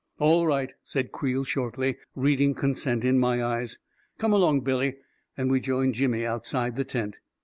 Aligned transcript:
"All 0.17 0.47
right," 0.47 0.73
said 0.83 1.11
Creel 1.11 1.43
shortly, 1.43 1.97
reading 2.15 2.55
consent 2.55 3.05
in 3.05 3.19
my 3.19 3.43
eyes." 3.43 3.77
Come 4.17 4.33
along, 4.33 4.61
Billy," 4.61 4.95
and 5.37 5.51
we 5.51 5.59
joined 5.59 5.93
Jimmy 5.93 6.25
outside 6.25 6.75
the 6.75 6.83
tent. 6.83 7.17